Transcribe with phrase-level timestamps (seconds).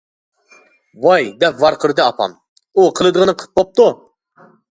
[1.03, 2.33] -ۋاي-دەپ ۋارقىرىدى ئاپام،
[2.79, 3.89] -ئۇ قىلىدىغىنىنى قىلىپ بوپتۇ!